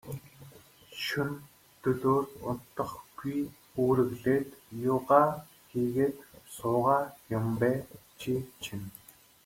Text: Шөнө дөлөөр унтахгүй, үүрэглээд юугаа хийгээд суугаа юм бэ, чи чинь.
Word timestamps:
Шөнө 1.03 1.35
дөлөөр 1.83 2.25
унтахгүй, 2.49 3.37
үүрэглээд 3.81 4.49
юугаа 4.93 5.27
хийгээд 5.69 6.17
суугаа 6.55 7.01
юм 7.37 7.45
бэ, 7.59 7.71
чи 8.19 8.33
чинь. 8.63 8.87